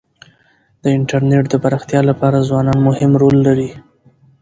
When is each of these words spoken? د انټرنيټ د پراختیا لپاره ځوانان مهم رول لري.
د 0.81 0.83
انټرنيټ 0.97 1.45
د 1.49 1.55
پراختیا 1.63 2.01
لپاره 2.09 2.45
ځوانان 2.49 2.79
مهم 2.87 3.11
رول 3.21 3.37
لري. 3.47 3.69